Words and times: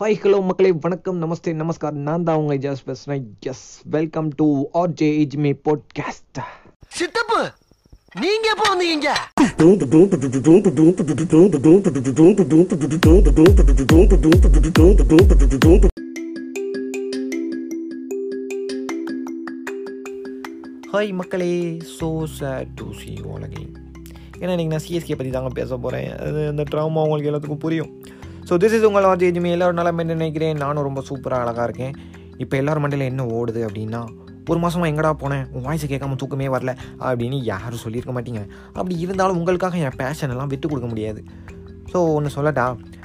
Hi 0.00 0.18
hello 0.22 0.42
மக்களே 0.42 0.72
வணக்கம் 0.80 1.22
நமஸ்தே 1.22 1.46
நமஸ்கார். 1.46 1.90
நான் 1.90 2.24
தான் 2.24 2.36
உங்க 2.36 2.56
ஜாஸ் 2.56 2.82
பேசுறேன். 2.86 3.22
Yes 3.40 3.80
welcome 3.90 4.32
to 4.36 4.62
R 4.72 4.92
J 4.92 5.26
இஜ்மி 5.26 5.54
podcast 5.64 6.42
சித்தப்பு 6.88 7.52
நீங்க 8.20 8.54
எப்போ 8.56 8.74
வந்தீங்க? 8.74 9.14
ஹாய் 20.96 21.10
மக்களே. 21.18 21.54
So 21.94 22.06
sad 22.36 22.68
to 22.78 22.84
see 22.98 23.10
all 23.30 23.42
ஏன்னா 24.40 24.52
இன்றைக்கி 24.52 24.70
நான் 24.74 24.82
சிஎஸ்கே 24.84 25.16
பற்றி 25.18 25.30
தாங்க 25.34 25.50
பேச 25.58 25.76
போகிறேன் 25.84 26.06
அது 26.26 26.40
அந்த 26.52 26.62
ட்ராமா 26.70 27.02
உங்களுக்கு 27.06 27.28
எல்லாத்துக்கும் 27.30 27.60
புரியும். 27.64 27.90
ஸோ 28.48 28.56
திஸ் 28.62 28.74
இஸ் 28.76 28.86
உங்கள் 28.88 29.06
ஆர்ஜி 29.10 29.26
இஜ்மி 29.30 29.50
எல்லோரும் 29.56 29.78
நல்லா 29.78 29.92
நினைக்கிறேன். 30.12 30.56
நானும் 30.62 30.86
ரொம்ப 30.88 31.02
சூப்பராக 31.08 31.44
அழகாக 31.44 31.66
இருக்கேன். 31.68 31.92
இப்போ 32.44 32.56
எல்லோரும் 32.60 32.84
மண்டையில் 32.84 33.10
என்ன 33.12 33.26
ஓடுது 33.38 33.62
அப்படின்னா 33.68 34.00
ஒரு 34.52 34.60
மாதமாக 34.64 34.90
எங்கடா 34.92 35.10
போனேன்? 35.24 35.44
உன் 35.56 35.66
வாய்ஸை 35.66 35.90
கேட்காம 35.92 36.18
தூக்கமே 36.22 36.48
வரல 36.56 36.74
அப்படின்னு 37.08 37.40
யாரும் 37.52 37.84
சொல்லியிருக்க 37.84 38.14
மாட்டீங்க. 38.18 38.42
அப்படி 38.78 38.96
இருந்தாலும் 39.06 39.38
உங்களுக்காக 39.40 39.78
என் 39.88 39.98
பேஷன் 40.02 40.34
எல்லாம் 40.36 40.52
விட்டு 40.54 40.68
கொடுக்க 40.72 40.90
முடியாது. 40.94 41.22
ஸோ 41.96 42.00
ஒன்று 42.16 42.30
சொல்லட்டா 42.34 42.64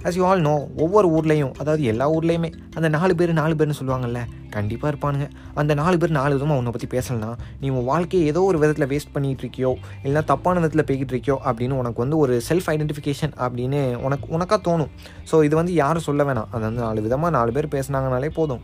as 0.10 0.16
you 0.18 0.24
ஆல் 0.28 0.42
நோ 0.48 0.54
ஒவ்வொரு 0.84 1.08
ஊர்லேயும் 1.18 1.52
அதாவது 1.62 1.84
எல்லா 1.92 2.06
ஊர்லேயுமே 2.16 2.50
அந்த 2.78 2.88
நாலு 2.96 3.14
பேர் 3.20 3.32
நாலு 3.40 3.54
பேர்னு 3.60 3.78
சொல்லுவாங்கல்ல 3.80 4.22
கண்டிப்பாக 4.56 4.90
இருப்பானுங்க. 4.92 5.26
அந்த 5.62 5.74
நாலு 5.82 5.96
பேர் 6.02 6.14
நாலு 6.18 6.34
விதமாக 6.36 6.60
உன்னை 6.62 6.72
பற்றி 6.76 6.88
பேசலனா 6.94 7.30
நீ 7.62 7.68
உன் 7.76 7.88
வாழ்க்கையை 7.92 8.24
ஏதோ 8.32 8.42
ஒரு 8.50 8.58
விதத்தில் 8.64 8.88
வேஸ்ட் 8.94 9.14
பண்ணிகிட்டு 9.16 9.44
இருக்கியோ 9.46 9.72
இல்லைனா 10.04 10.24
தப்பான 10.32 10.60
விதத்தில் 10.64 10.86
போய்கிட்டு 10.90 11.14
இருக்கியோ 11.16 11.38
அப்படின்னு 11.50 11.78
உனக்கு 11.82 12.04
வந்து 12.04 12.18
ஒரு 12.24 12.34
செல்ஃப் 12.50 12.68
ஐடென்டிஃபிகேஷன் 12.74 13.36
அப்படின்னு 13.46 13.82
உனக்கு 14.08 14.28
உனக்காக 14.38 14.60
தோணும். 14.68 14.92
ஸோ 15.32 15.44
இது 15.50 15.56
வந்து 15.62 15.76
யாரும் 15.84 16.08
சொல்ல 16.10 16.26
வேணாம். 16.30 16.50
அது 16.54 16.64
வந்து 16.70 16.84
நாலு 16.88 17.06
விதமாக 17.08 17.34
நாலு 17.38 17.54
பேர் 17.58 17.74
பேசுனாங்கனாலே 17.78 18.32
போதும். 18.40 18.62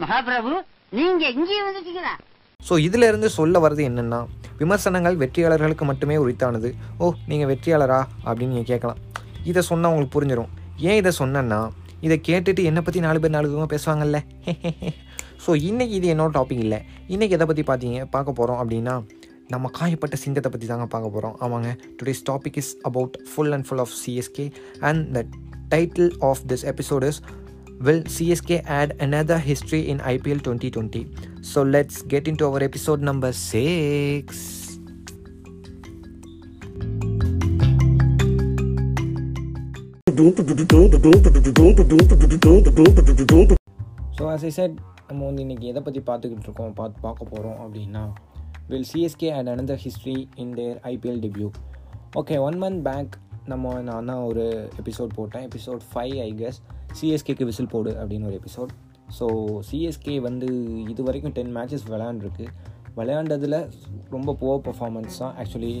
மகாபிரபு 0.00 0.54
நீங்க 0.98 1.24
இங்கே 1.36 1.62
வந்துட்டீங்களா? 1.68 2.14
ஸோ 2.60 2.76
இதில் 2.88 3.10
இருந்து 3.10 3.30
சொல்ல 3.38 3.58
வர்றது 3.66 3.84
என்னென்னா 3.92 4.20
விமர்சனங்கள் 4.60 5.16
வெற்றியாளர்களுக்கு 5.24 5.84
மட்டுமே 5.92 6.16
உரித்தானது. 6.24 6.68
ஓ 7.02 7.14
நீங்கள் 7.30 7.50
வெற்றியாளரா? 7.54 8.02
அப்படின்னு 8.28 8.52
நீங்கள் 8.54 8.72
கேட்கலாம். 8.74 9.00
இதை 9.44 9.62
சொன்னால் 9.62 9.92
உங்களுக்கு 9.92 10.14
புரிஞ்சிடும் 10.16 10.52
ஏன் 10.78 10.96
இதை 10.96 11.12
சொன்னேன்னா 11.18 11.60
இதை 12.00 12.16
கேட்டுட்டு 12.28 12.62
என்னை 12.62 12.82
பற்றி 12.82 13.00
நாலு 13.00 13.20
பேர் 13.20 13.30
நாலு 13.30 13.48
பேருமா 13.48 13.68
பேசுவாங்கல்ல 13.74 14.18
ஸோ 15.46 15.52
இன்றைக்கி 15.68 15.94
இது 16.00 16.08
என்னோட 16.14 16.30
டாபிக் 16.38 16.64
இல்லை 16.66 16.78
இன்றைக்கி 17.08 17.36
எதை 17.38 17.46
பற்றி 17.46 17.64
பார்த்தீங்க 17.66 18.04
பார்க்க 18.04 18.32
போகிறோம் 18.32 18.60
அப்படின்னா 18.62 18.94
நம்ம 19.48 19.70
காயப்பட்ட 19.78 20.16
சிங்கத்தை 20.16 20.50
பற்றி 20.50 20.66
தாங்க 20.66 20.86
பார்க்க 20.86 21.14
போகிறோம் 21.14 21.36
ஆமாங்க 21.40 21.70
today's 21.98 22.22
topic 22.30 22.56
is 22.56 22.72
about 22.82 23.16
full 23.34 23.52
and 23.52 23.66
full 23.68 23.78
of 23.78 23.94
CSK 24.02 24.46
and 24.80 25.02
the 25.12 25.22
title 25.68 26.12
of 26.20 26.44
this 26.46 26.66
episode 26.74 27.06
is 27.10 27.20
Will 27.80 28.02
CSK 28.04 28.64
add 28.66 28.96
another 29.00 29.36
history 29.36 29.88
in 29.88 29.98
IPL 29.98 30.40
2020? 30.42 31.06
So 31.42 31.62
let's 31.64 32.02
get 32.02 32.28
into 32.28 32.46
our 32.46 32.62
episode 32.62 33.02
number 33.02 33.32
6. 33.32 34.63
So 44.18 44.24
as 44.32 44.44
I 44.48 44.52
said 44.58 44.74
நம்ம 45.08 45.20
வந்து 45.28 45.42
இன்றைக்கி 45.44 45.66
எதை 45.72 45.80
பற்றி 45.86 46.00
பார்த்துக்கிட்டு 46.08 46.46
இருக்கோம் 46.48 46.74
பார்த்து 46.80 47.04
பார்க்க 47.06 47.30
போகிறோம் 47.32 47.58
அப்படின்னா 47.64 48.02
will 48.70 48.86
CSK 48.90 49.30
and 49.36 49.50
another 49.54 49.80
history 49.86 50.16
in 50.42 50.54
their 50.60 50.78
IPL 50.92 51.20
debut 51.26 51.48
okay 52.20 52.36
one 52.46 52.58
month 52.64 52.82
back 52.88 53.14
நம்ம 53.52 53.72
நான் 53.88 54.08
தான் 54.10 54.22
ஒரு 54.28 54.44
எபிசோட் 54.80 55.10
போட்டேன். 55.16 55.44
எபிசோட் 55.48 55.82
ஃபைவ் 55.90 56.14
ஐ 56.26 56.30
கெஸ் 56.42 56.60
சிஎஸ்கேக்கு 56.98 57.48
விசில் 57.50 57.72
போடு 57.74 57.90
அப்படின்னு 58.00 58.28
ஒரு 58.30 58.38
எபிசோட் 58.42 58.72
ஸோ 59.18 59.26
சிஎஸ்கே 59.70 60.14
வந்து 60.28 60.48
இது 60.92 61.02
வரைக்கும் 61.08 61.34
டென் 61.38 61.52
மேட்சஸ் 61.56 61.84
விளையாண்டுருக்கு. 61.92 62.46
விளையாண்டதில் 62.98 63.58
ரொம்ப 64.14 64.30
புவர் 64.40 64.64
பர்ஃபார்மன்ஸ் 64.66 65.16
தான். 65.22 65.34
ஆக்சுவலி 65.40 65.72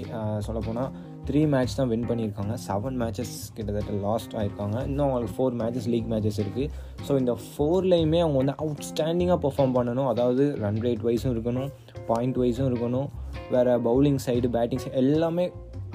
சொல்லப்போனால் 0.46 0.90
த்ரீ 1.28 1.40
மேட்ச் 1.52 1.76
தான் 1.78 1.90
வின் 1.92 2.06
பண்ணியிருக்காங்க. 2.10 2.54
செவன் 2.66 2.96
மேட்சஸ் 3.02 3.34
கிட்டத்தட்ட 3.56 3.92
லாஸ்ட் 4.06 4.34
ஆகிருக்காங்க 4.38 4.76
இன்னும் 4.88 5.04
அவங்களுக்கு 5.06 5.36
ஃபோர் 5.36 5.56
மேட்சஸ் 5.60 5.88
லீக் 5.94 6.08
மேட்சஸ் 6.12 6.40
இருக்குது 6.44 6.70
ஸோ 7.06 7.12
இந்த 7.22 7.34
ஃபோர்லேயுமே 7.46 8.20
அவங்க 8.24 8.38
வந்து 8.42 8.56
அவுட்ஸ்டாண்டிங்காக 8.64 9.38
பெர்ஃபார்ம் 9.46 9.76
பண்ணணும். 9.78 10.08
அதாவது 10.12 10.46
ரன் 10.64 10.80
ரேட் 10.86 11.04
வைஸும் 11.08 11.34
இருக்கணும் 11.36 11.70
பாயிண்ட் 12.10 12.38
வைஸும் 12.42 12.68
இருக்கணும். 12.70 13.08
வேறு 13.54 13.78
பவுலிங் 13.88 14.20
சைடு 14.26 14.50
பேட்டிங் 14.56 14.82
சைடு 14.84 14.98
எல்லாமே 15.04 15.46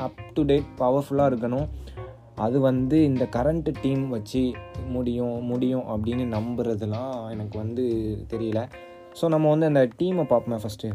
அப் 0.08 0.20
டு 0.36 0.44
டேட் 0.52 0.70
பவர்ஃபுல்லாக 0.84 1.32
இருக்கணும். 1.34 1.68
அது 2.46 2.58
வந்து 2.68 2.98
இந்த 3.08 3.24
கரண்ட்டு 3.36 3.72
டீம் 3.84 4.04
வச்சு 4.16 4.42
முடியும் 4.96 5.40
முடியும் 5.52 5.86
அப்படின்னு 5.94 6.26
நம்புறதுலாம் 6.36 7.16
எனக்கு 7.34 7.56
வந்து 7.64 7.86
தெரியல. 8.34 8.62
ஸோ 9.20 9.28
நம்ம 9.34 9.50
வந்து 9.54 9.70
அந்த 9.72 9.82
டீமை 10.00 10.26
பார்ப்போமே 10.32 10.60
ஃபஸ்ட்டு 10.64 10.90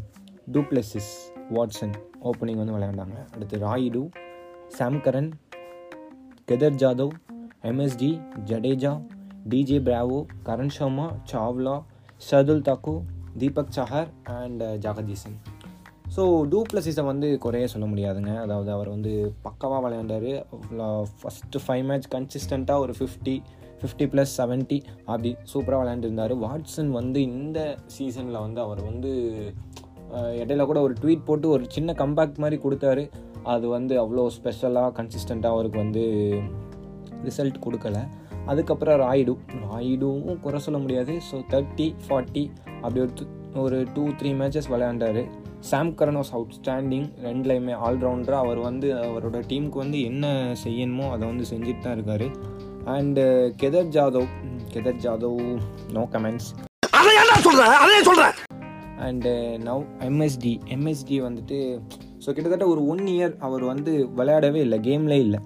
டூப்ளெசிஸ் 0.54 1.12
வாட்சன் 1.56 1.94
ஓப்பனிங் 2.28 2.60
வந்து 2.60 2.74
விளையாண்டாங்க. 2.76 3.16
அடுத்து 3.34 3.56
Rayudu 3.66 4.02
Sam Curran 4.70 5.30
Kedar 6.44 6.78
Jadhav 6.82 7.12
MSD 7.62 8.08
Jadeja 8.44 8.92
DJ 9.48 9.78
Bravo 9.86 10.18
Karan 10.44 10.72
Sharma 10.78 11.06
Chawla 11.32 11.74
Shardul 12.30 12.62
Thakur 12.62 12.94
Deepak 13.38 13.74
Chahar 13.76 14.08
and 14.24 14.62
Singh 15.14 15.38
so 16.16 16.22
டூப்ளசிஸை 16.52 17.04
வந்து 17.04 17.38
குறைய 17.38 17.66
சொல்ல 17.66 17.86
முடியாதுங்க. 17.86 18.32
அதாவது 18.36 18.70
அவர் 18.72 18.88
வந்து 18.88 19.34
பக்கமாக 19.42 19.80
விளையாண்டார். 19.84 20.28
ஃபஸ்ட்டு 21.20 21.62
ஃபைவ் 21.66 21.84
மேட்ச் 21.84 22.08
கன்சிஸ்டண்ட்டாக 22.14 22.78
ஒரு 22.78 22.94
ஃபிஃப்டி 22.98 23.36
ஃபிஃப்டி 23.80 24.06
ப்ளஸ் 24.12 24.34
செவன்ட்டி 24.40 24.78
அப்படி 25.04 25.36
சூப்பராக 25.52 25.80
விளையாண்டுருந்தார் 25.82 26.34
வாட்சன் 26.44 26.90
வந்து 26.90 27.22
இந்த 27.22 27.76
சீசனில் 27.86 28.40
வந்து 28.40 28.60
அவர் 28.60 28.82
வந்து 28.82 29.12
இடையில 30.42 30.66
கூட 30.66 30.80
ஒரு 30.80 30.94
ட்வீட் 31.02 31.24
போட்டு 31.24 31.48
ஒரு 31.48 31.64
சின்ன 31.68 31.92
கம்பேக் 31.92 32.36
மாதிரி 32.36 32.58
கொடுத்தாரு. 32.62 33.04
அது 33.52 33.66
வந்து 33.76 33.94
அவ்வளோ 34.02 34.24
ஸ்பெஷலாக 34.36 34.90
கன்சிஸ்டண்ட்டாக 34.98 35.56
அவருக்கு 35.56 35.78
வந்து 35.84 36.04
ரிசல்ட் 37.28 37.64
கொடுக்கல. 37.66 37.98
அதுக்கப்புறம் 38.50 38.98
ராய்டு. 39.04 39.34
ராய்டுவும் 39.68 40.40
குறை 40.44 40.58
சொல்ல 40.66 40.78
முடியாது. 40.84 41.12
ஸோ 41.28 41.36
தேர்ட்டி 41.52 41.86
ஃபார்ட்டி 42.04 42.44
அப்படி 42.82 43.00
ஒரு 43.00 43.12
ஒரு 43.64 43.78
டூ 43.94 44.04
த்ரீ 44.20 44.30
மேட்சஸ் 44.40 44.70
விளையாண்டாரு. 44.72 45.22
சாம் 45.70 45.92
கரன் 45.98 46.18
வாஸ் 46.20 46.32
அவுட்ஸ்டாண்டிங் 46.36 47.06
ரெண்டுலையுமே 47.26 47.74
ஆல்ரவுண்டராக 47.86 48.44
அவர் 48.44 48.60
வந்து 48.68 48.88
அவரோட 49.04 49.38
டீமுக்கு 49.50 49.78
வந்து 49.84 49.98
என்ன 50.10 50.32
செய்யணுமோ 50.64 51.06
அதை 51.14 51.24
வந்து 51.30 51.44
செஞ்சுட்டு 51.52 51.84
தான் 51.86 51.96
இருக்கார். 51.98 52.26
And 52.94 53.24
Kedar 53.62 53.92
Jadhav 53.96 54.28
Kedar 54.72 55.00
Jadhav 55.06 55.40
no 55.98 56.04
comments 56.14 56.50
அதே 57.84 58.00
சொல்றேன்? 58.08 58.34
அண்டு 59.06 59.32
நவ் 59.68 59.84
எம்எஸ்டி 60.08 60.52
எம்எஸ்டி 60.74 61.16
வந்துட்டு 61.26 61.58
ஸோ 62.24 62.28
கிட்டத்தட்ட 62.34 62.66
ஒரு 62.74 62.82
ஒன் 62.92 63.02
இயர் 63.14 63.34
அவர் 63.46 63.64
வந்து 63.72 63.92
விளையாடவே 64.18 64.60
இல்லை 64.66 64.78
கேம்லே 64.86 65.18
இல்லை. 65.24 65.40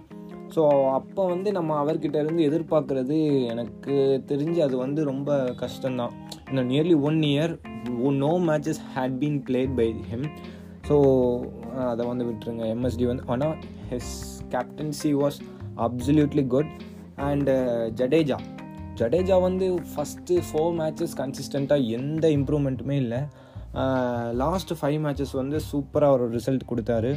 ஸோ 0.54 0.62
அப்போ 0.98 1.22
வந்து 1.32 1.48
நம்ம 1.56 1.70
அவர்கிட்ட 1.82 2.16
இருந்து 2.22 2.42
எதிர்பார்க்குறது 2.48 3.16
எனக்கு 3.52 3.94
தெரிஞ்சு 4.30 4.60
அது 4.66 4.76
வந்து 4.82 5.00
ரொம்ப 5.10 5.38
கஷ்டம்தான். 5.62 6.12
இந்த 6.50 6.62
nearly 6.70 6.96
one 7.08 7.18
year 7.30 7.52
no 8.24 8.30
matches 8.48 8.80
had 8.94 9.16
been 9.22 9.40
played 9.48 9.74
by 9.80 9.88
him 10.12 10.28
so 10.88 10.96
அதை 11.90 12.02
வந்து 12.10 12.26
விட்டுருங்க. 12.28 12.64
எம்எஸ்டி 12.74 13.08
வந்து 13.10 13.26
ஆனால் 13.34 13.56
his 13.90 14.14
captaincy 14.54 15.10
was 15.22 15.40
absolutely 15.86 16.46
good 16.54 16.72
and 17.26 17.56
Jadeja 18.00 18.38
Jadeja 19.00 19.36
வந்து 19.48 19.66
ஃபஸ்ட்டு 19.90 20.38
ஃபோர் 20.46 20.72
மேட்சஸ் 20.80 21.18
கன்சிஸ்டண்ட்டாக 21.22 21.90
எந்த 21.98 22.24
இம்ப்ரூவ்மெண்ட்டுமே 22.38 22.96
இல்லை. 23.04 23.20
லாஸ்ட் 24.42 24.72
ஃபைவ் 24.78 24.98
மேட்சஸ் 25.04 25.34
வந்து 25.40 25.58
சூப்பராக 25.70 26.16
ஒரு 26.16 26.26
ரிசல்ட் 26.36 26.68
கொடுத்தாரு. 26.70 27.12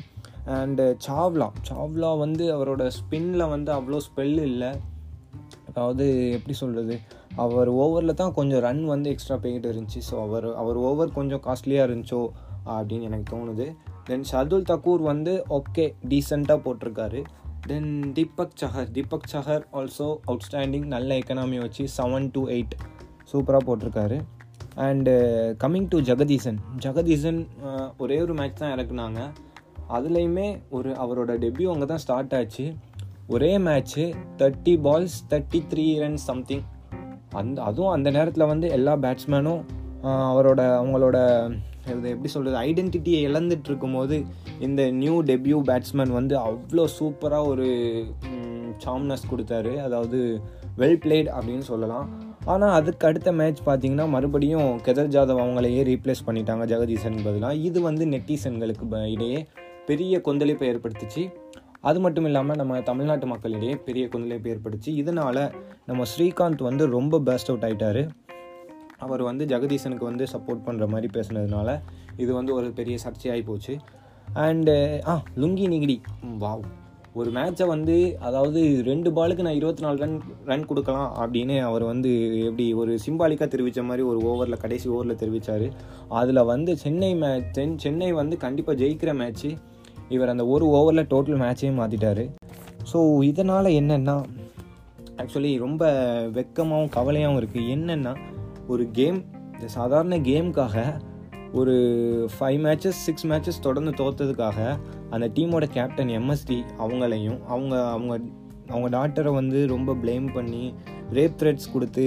அண்டு 0.58 0.86
சாவ்லா 1.06 1.48
சாவ்லா 1.70 2.12
வந்து 2.24 2.46
அவரோட 2.56 2.84
ஸ்பின்னில் 2.98 3.52
வந்து 3.54 3.72
அவ்வளோ 3.78 4.00
ஸ்பெல் 4.08 4.40
இல்லை. 4.50 4.72
அதாவது 5.70 6.06
எப்படி 6.38 6.56
சொல்கிறது 6.62 6.96
அவர் 7.44 7.70
ஓவரில் 7.84 8.20
தான் 8.22 8.34
கொஞ்சம் 8.38 8.64
ரன் 8.66 8.82
வந்து 8.94 9.12
எக்ஸ்ட்ரா 9.14 9.36
போய்கிட்டு 9.44 9.70
இருந்துச்சு. 9.72 10.02
ஸோ 10.10 10.16
அவர் 10.26 10.48
அவர் 10.62 10.80
ஓவர் 10.90 11.16
கொஞ்சம் 11.20 11.44
காஸ்ட்லியாக 11.46 11.88
இருந்துச்சோ 11.88 12.22
அப்படின்னு 12.78 13.08
எனக்கு 13.10 13.28
தோணுது. 13.34 13.68
தென் 14.10 14.26
ஷர்துல் 14.32 14.68
தக்கூர் 14.72 15.04
வந்து 15.12 15.34
ஓகே 15.58 15.86
டீசெண்டாக 16.12 16.60
போட்டிருக்காரு. 16.66 17.22
Then 17.70 17.90
Deepak 18.18 18.58
Chahar 18.62 18.92
Deepak 18.98 19.32
Chahar 19.34 19.66
also 19.80 20.10
outstanding 20.30 20.88
நல்ல 20.96 21.18
எக்கனாமி 21.22 21.58
வச்சு 21.66 21.84
செவன் 21.98 22.30
டு 22.36 22.44
எயிட் 22.56 22.76
சூப்பராக 23.32 23.64
போட்டிருக்காரு. 23.68 24.20
And 24.80 25.14
coming 25.62 25.88
to 25.94 25.98
Jagadeesan 26.10 26.60
Jagadeesan 26.84 27.40
ஒரே 28.04 28.18
ஒரு 28.26 28.34
மேட்ச் 28.38 28.62
தான் 28.62 28.74
இறக்குனாங்க. 28.76 29.20
அதுலேயுமே 29.96 30.46
ஒரு 30.78 30.90
அவரோட 31.04 31.32
டெபியூ 31.44 31.70
அங்கே 31.72 31.88
தான் 31.90 32.02
ஸ்டார்ட் 32.04 32.36
ஆச்சு. 32.38 32.66
ஒரே 33.34 33.50
match 33.66 34.04
thirty 34.40 34.74
balls 34.86 35.18
thirty 35.32 35.60
three 35.72 35.86
runs 36.04 36.28
something 36.30 36.64
அந்த 37.42 37.58
அதுவும் 37.68 37.94
அந்த 37.96 38.10
நேரத்தில் 38.18 38.50
வந்து 38.54 38.70
எல்லா 38.78 38.94
பேட்ஸ்மேனும் 39.06 39.62
அவரோட 40.32 40.62
அவங்களோட 40.80 41.18
இது 41.92 42.10
எப்படி 42.16 42.32
சொல்கிறது 42.36 42.58
ஐடென்டிட்டியை 42.70 43.20
இழந்துட்டு 43.28 43.70
இருக்கும்போது 43.72 44.18
இந்த 44.68 44.82
நியூ 45.04 45.16
டெபியூ 45.32 45.60
பேட்ஸ்மேன் 45.70 46.18
வந்து 46.20 46.36
அவ்வளோ 46.48 46.86
சூப்பராக 46.98 47.52
ஒரு 47.54 47.70
சாம்னஸ் 48.86 49.32
கொடுத்தாரு. 49.32 49.74
அதாவது 49.88 50.20
வெல் 50.78 51.02
பிளேட் 51.06 51.32
அப்படின்னு 51.38 51.66
சொல்லலாம். 51.72 52.08
ஆனால் 52.46 52.72
அதுக்கு 52.72 53.08
அடுத்த 53.08 53.32
மேட்ச் 53.32 53.60
பார்த்தீங்கன்னா 53.66 54.10
மறுபடியும் 54.10 54.80
கெதர் 54.86 55.12
ஜாதவ் 55.16 55.42
அவங்களையே 55.44 55.82
ரீப்ளேஸ் 55.90 56.26
பண்ணிட்டாங்க 56.28 56.66
ஜெகதீசன் 56.72 57.24
பதிலாக 57.24 57.54
இது 57.54 57.82
வந்து 57.82 58.06
நெட்டிசன்களுக்கு 58.06 59.12
இடையே 59.12 59.48
பெரிய 59.86 60.22
கொந்தளிப்பை 60.26 60.66
ஏற்படுத்துச்சு. 60.72 61.32
அது 61.80 62.00
மட்டும் 62.00 62.26
இல்லாமல் 62.26 62.56
நம்ம 62.56 62.82
தமிழ்நாட்டு 62.82 63.28
மக்களிடையே 63.28 63.76
பெரிய 63.76 64.06
கொந்தளிப்பை 64.08 64.48
ஏற்படுத்தி 64.48 64.96
இதனால் 64.96 65.52
நம்ம 65.86 66.04
ஸ்ரீகாந்த் 66.04 66.62
வந்து 66.62 66.86
ரொம்ப 66.88 67.20
பெஸ்ட் 67.20 67.50
அவுட் 67.50 67.66
ஆகிட்டார் 67.70 68.10
அவர் 68.98 69.22
வந்து 69.22 69.46
ஜெகதீசனுக்கு 69.46 70.04
வந்து 70.04 70.28
சப்போர்ட் 70.34 70.66
பண்ணுற 70.66 70.88
மாதிரி 70.88 71.20
பேசுனதுனால 71.20 71.80
இது 72.18 72.34
வந்து 72.34 72.54
ஒரு 72.54 72.72
பெரிய 72.72 72.98
சர்ச்சையாகி 73.06 73.46
போச்சு. 73.46 73.80
And 74.36 75.02
ah 75.08 75.24
Lungi 75.38 75.68
Ngidi. 75.74 76.02
Wow. 76.40 76.62
ஒரு 77.16 77.30
மேட்சை 77.32 77.66
வந்து 77.68 77.96
அதாவது 78.20 78.60
ரெண்டு 78.82 79.10
பாலுக்கு 79.12 79.46
நான் 79.46 79.58
இருபத்தி 79.58 79.82
நாலு 79.82 79.98
ரன் 79.98 80.14
ரன் 80.46 80.66
கொடுக்கலாம் 80.66 81.10
அப்படின்னு 81.18 81.56
அவர் 81.62 81.84
வந்து 81.84 82.12
எப்படி 82.42 82.66
ஒரு 82.74 82.94
சிம்பாலிக்காக 83.00 83.50
தெரிவித்த 83.50 83.84
மாதிரி 83.84 84.04
ஒரு 84.08 84.20
ஓவரில் 84.26 84.62
கடைசி 84.62 84.88
ஓவரில் 84.90 85.20
தெரிவித்தார் 85.20 85.66
அதில் 86.12 86.42
வந்து 86.44 86.74
சென்னை 86.78 87.12
மேட்ச் 87.16 87.52
சென் 87.52 87.76
சென்னை 87.78 88.10
வந்து 88.12 88.38
கண்டிப்பாக 88.38 88.80
ஜெயிக்கிற 88.80 89.14
மேட்ச்சு 89.16 89.52
இவர் 90.10 90.30
அந்த 90.30 90.46
ஒரு 90.46 90.66
ஓவரில் 90.72 91.10
டோட்டல் 91.10 91.42
மேட்சையும் 91.42 91.80
மாற்றிட்டாரு 91.80 92.26
ஸோ 92.92 93.02
இதனால் 93.24 93.76
என்னென்னா 93.76 94.16
ஆக்சுவலி 95.18 95.54
ரொம்ப 95.58 95.84
வெக்கமாகவும் 96.34 96.96
கவலையாகவும் 96.96 97.40
இருக்குது 97.42 97.70
என்னென்னா 97.70 98.14
ஒரு 98.68 98.84
கேம் 98.92 99.20
இந்த 99.54 99.68
சாதாரண 99.74 100.16
கேமுக்காக 100.24 100.78
ஒரு 101.60 101.74
ஃபைவ் 102.34 102.60
மேட்சஸ் 102.66 103.00
சிக்ஸ் 103.06 103.26
மேட்சஸ் 103.28 103.66
தொடர்ந்து 103.68 103.92
தோத்ததுக்காக 103.92 104.60
அந்த 105.10 105.26
டீமோட 105.38 105.66
கேப்டன் 105.78 106.14
எம்எஸ்டி 106.20 106.60
அவங்களையும் 106.84 107.40
அவங்க 107.54 107.74
அவங்க 107.96 108.14
அவங்க 108.70 108.90
டாக்டரை 108.98 109.32
வந்து 109.34 109.60
ரொம்ப 109.68 109.94
ப்ளேம் 110.04 110.28
பண்ணி 110.34 110.64
ரேப் 111.18 111.38
த்ரெட்ஸ் 111.42 111.74
கொடுத்து 111.74 112.06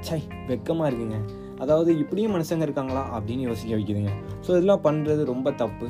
சை 0.00 0.20
வெக்கமாக 0.48 0.88
இருக்குங்க. 0.90 1.18
அதாவது 1.62 1.90
இப்படியும் 2.02 2.34
மனுஷங்க 2.36 2.64
இருக்காங்களா 2.66 3.02
அப்படின்னு 3.16 3.44
யோசிக்க 3.48 3.72
வைக்குதுங்க. 3.76 4.12
ஸோ 4.44 4.48
இதெல்லாம் 4.56 4.82
பண்ணுறது 4.86 5.22
ரொம்ப 5.30 5.48
தப்பு. 5.62 5.86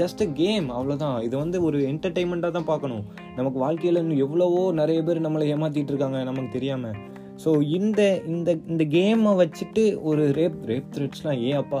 ஜஸ்ட் 0.00 0.22
அ 0.26 0.28
கேம் 0.40 0.66
அவ்வளோதான் 0.76 1.16
இது 1.26 1.34
வந்து 1.42 1.58
ஒரு 1.68 1.78
என்டர்டெயின்மெண்ட்டாக 1.92 2.54
தான் 2.56 2.68
பார்க்கணும். 2.72 3.04
நமக்கு 3.38 3.58
வாழ்க்கையில் 3.64 4.02
இன்னும் 4.02 4.22
எவ்வளவோ 4.26 4.62
நிறைய 4.80 5.00
பேர் 5.08 5.24
நம்மளை 5.26 5.46
ஏமாற்றிட்டு 5.54 5.92
இருக்காங்க 5.94 6.20
நமக்கு 6.30 6.56
தெரியாமல் 6.56 6.98
ஸோ 7.42 7.50
இந்த 7.78 8.00
இந்த 8.32 8.50
இந்த 8.72 8.84
கேமை 8.96 9.32
வச்சுட்டு 9.42 9.82
ஒரு 10.08 10.22
ரேப் 10.38 10.58
ரேப் 10.70 10.88
த்ரெட்ஸ்லாம் 10.94 11.40
ஏன் 11.48 11.60
அப்பா 11.62 11.80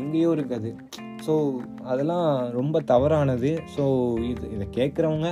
எங்கேயோ 0.00 0.30
இருக்குது. 0.36 0.70
ஸோ 1.26 1.34
அதெல்லாம் 1.90 2.26
ரொம்ப 2.58 2.80
தவறானது. 2.92 3.50
ஸோ 3.76 3.84
இது 4.30 4.44
இதை 4.56 4.66
கேட்குறவங்க 4.78 5.28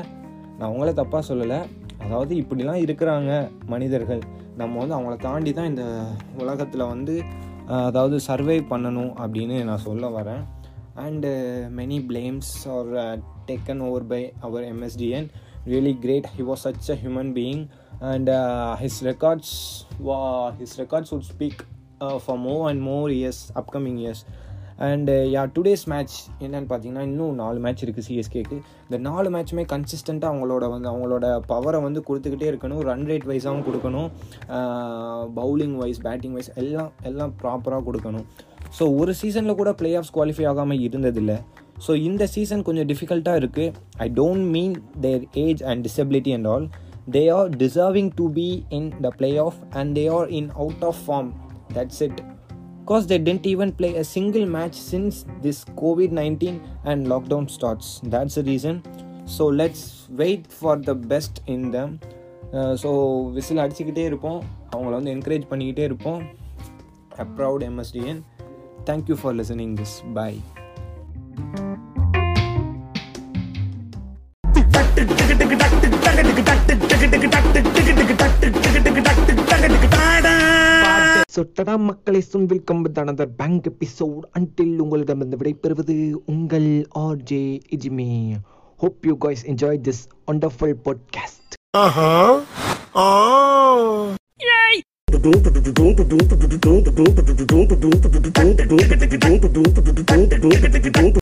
நான் 0.56 0.68
அவங்கள 0.68 0.92
தப்பாக 1.00 1.22
சொல்லலை. 1.30 1.60
அதாவது 2.04 2.32
இப்படிலாம் 2.42 2.82
இருக்கிறாங்க 2.86 3.32
மனிதர்கள். 3.72 4.22
நம்ம 4.60 4.78
வந்து 4.82 4.96
அவங்கள 4.96 5.16
தாண்டி 5.28 5.50
தான் 5.58 5.70
இந்த 5.72 5.84
உலகத்தில் 6.42 6.90
வந்து 6.92 7.14
அதாவது 7.88 8.16
சர்வை 8.28 8.58
பண்ணணும் 8.72 9.12
அப்படின்னு 9.22 9.56
நான் 9.68 9.86
சொல்ல 9.88 10.08
வரேன். 10.18 10.42
And 11.04 11.30
many 11.78 11.98
blames 12.10 12.52
are 12.74 12.92
taken 13.48 13.82
over 13.86 14.06
by 14.12 14.20
our 14.46 14.64
MSDN 14.72 15.28
really 15.72 15.94
great 16.04 16.26
was 16.48 16.60
such 16.66 16.80
such 16.80 16.90
a 16.94 16.98
human 17.02 17.30
being 17.38 17.62
uh, 18.06 18.72
his 18.82 18.98
records 19.10 19.54
வா 20.08 20.18
his 20.58 20.76
records 20.82 21.12
would 21.14 21.24
speak 21.32 21.62
for 22.24 22.38
uh, 22.38 22.42
more 22.48 22.62
and 22.70 22.82
more 22.90 23.06
years, 23.20 23.40
upcoming 23.60 23.98
years. 24.04 24.20
And 24.86 25.10
yeah 25.34 25.42
today's 25.56 25.84
match 25.92 26.14
என்னன்னு 26.44 26.68
பார்த்தீங்கன்னா 26.70 27.04
இன்னும் 27.10 27.36
நாலு 27.42 27.58
match 27.64 27.82
இருக்குது 27.84 28.06
சிஎஸ்கேக்கு 28.08 28.56
இந்த 28.86 28.98
நாலு 29.06 29.28
மேட்ச்சுமே 29.34 29.64
கன்சிஸ்டண்ட்டாக 29.72 30.32
அவங்களோட 30.32 30.64
வந்து 30.72 30.88
அவங்களோட 30.90 31.26
பவரை 31.52 31.78
வந்து 31.86 32.00
கொடுத்துக்கிட்டே 32.08 32.48
இருக்கணும். 32.52 32.82
ரன் 32.88 33.06
ரேட் 33.10 33.26
வைஸாகவும் 33.30 33.66
கொடுக்கணும். 33.68 34.08
பவுலிங் 35.38 35.76
வைஸ் 35.82 36.02
பேட்டிங் 36.06 36.34
வைஸ் 36.38 36.52
எல்லாம் 36.62 36.90
எல்லாம் 37.10 37.32
ப்ராப்பராக 37.42 37.82
கொடுக்கணும். 37.88 38.26
ஸோ 38.78 38.84
ஒரு 39.00 39.14
சீசனில் 39.20 39.58
கூட 39.62 39.72
பிளே 39.80 39.92
ஆஃப்ஸ் 40.00 40.14
குவாலிஃபை 40.16 40.46
ஆகாமல் 40.52 40.84
இருந்ததில்லை. 40.88 41.38
ஸோ 41.84 41.94
இந்த 42.08 42.26
சீசன் 42.34 42.64
கொஞ்சம் 42.68 42.88
டிஃபிகல்ட்டாக 42.92 43.40
இருக்குது 43.42 43.72
I 44.04 44.06
don't 44.20 44.46
mean 44.56 44.76
their 45.00 45.24
age 45.44 45.62
and 45.70 45.82
disability 45.88 46.32
and 46.36 46.48
all 46.54 46.66
they 47.16 47.24
are 47.38 47.50
deserving 47.64 48.10
to 48.20 48.26
be 48.38 48.48
in 48.78 48.88
the 49.00 49.10
play 49.20 49.30
off 49.46 49.60
and 49.80 49.92
they 49.98 50.06
are 50.18 50.30
in 50.40 50.50
out 50.62 50.84
of 50.90 51.02
form 51.06 51.30
that's 51.76 52.02
it 52.08 52.20
because 52.80 53.06
they 53.10 53.18
didn't 53.18 53.46
even 53.46 53.70
play 53.72 53.96
a 53.96 54.04
single 54.04 54.44
match 54.46 54.74
since 54.90 55.14
this 55.44 55.58
COVID 55.80 56.10
19 56.12 56.60
and 56.84 57.08
lockdown 57.12 57.50
starts. 57.50 58.00
That's 58.04 58.36
the 58.36 58.44
reason. 58.44 58.74
So 59.26 59.46
let's 59.60 59.80
wait 60.20 60.46
for 60.60 60.76
the 60.88 60.94
best 61.12 61.42
in 61.46 61.62
them. 61.70 61.90
So 62.82 62.90
whistle 63.36 63.62
அடிச்சுக்கிட்டே 63.62 64.04
இருப்போம். 64.04 64.38
அவங்கள 64.70 64.92
வந்து 64.98 65.14
encourage 65.14 65.48
பண்ணிக்கிட்டே 65.50 65.86
இருப்போம். 65.90 66.20
A 67.18 67.26
proud 67.36 67.64
MSDN 67.70 68.20
thank you 68.90 69.16
for 69.22 69.34
listening 69.34 69.74
this 69.80 69.96
bye 70.14 70.38
so 81.30 81.42
டடா 81.56 81.76
மக்களை 81.82 82.20
சுன் 82.20 82.46
welcome 82.46 82.82
with 82.82 82.98
another 82.98 83.32
bank 83.36 83.66
episode 83.66 84.22
until 84.32 84.76
உங்களிடமிருந்து 84.80 85.36
விடைபெறுவது 85.36 85.96
உங்கள் 86.26 86.68
RJ 86.98 87.42
இஜிமே 87.70 88.10
hope 88.80 89.06
you 89.06 89.16
guys 89.20 89.42
enjoyed 89.44 89.82
this 89.84 90.00
wonderful 90.26 90.72
podcast. 90.88 91.42
Aha. 91.78 92.10